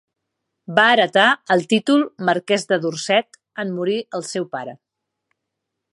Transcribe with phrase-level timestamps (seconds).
[0.79, 1.25] Va heretar
[1.55, 4.75] el títol Marquès de Dorset en morir el seu pare.